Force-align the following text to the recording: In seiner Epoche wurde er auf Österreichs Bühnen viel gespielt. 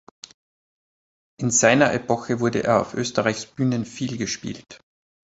In 1.37 1.51
seiner 1.51 1.93
Epoche 1.93 2.39
wurde 2.39 2.63
er 2.63 2.81
auf 2.81 2.95
Österreichs 2.95 3.45
Bühnen 3.45 3.85
viel 3.85 4.17
gespielt. 4.17 4.81